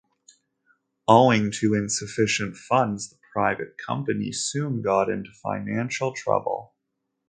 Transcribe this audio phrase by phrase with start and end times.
[1.07, 6.73] Owing to insufficient funds, the private company soon got into financial trouble.